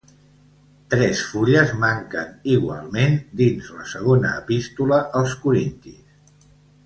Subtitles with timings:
[0.93, 6.49] Tres fulles manquen igualment dins la Segona Epístola als Corintis.